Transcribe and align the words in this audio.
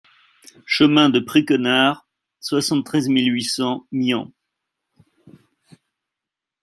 Chemin 0.65 1.09
de 1.11 1.19
Pré 1.19 1.45
Quenard, 1.45 2.07
soixante-treize 2.39 3.07
mille 3.07 3.31
huit 3.31 3.43
cents 3.43 3.85
Myans 3.91 4.31